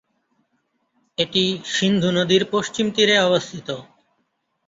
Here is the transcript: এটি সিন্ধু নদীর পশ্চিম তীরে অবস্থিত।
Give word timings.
এটি 1.17 1.43
সিন্ধু 1.73 2.09
নদীর 2.17 2.43
পশ্চিম 2.53 2.85
তীরে 2.95 3.15
অবস্থিত। 3.19 3.67